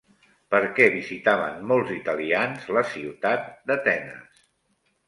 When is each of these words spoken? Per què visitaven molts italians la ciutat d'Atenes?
Per 0.53 0.61
què 0.79 0.87
visitaven 0.95 1.61
molts 1.73 1.93
italians 1.99 2.67
la 2.79 2.85
ciutat 2.95 3.47
d'Atenes? 3.71 4.47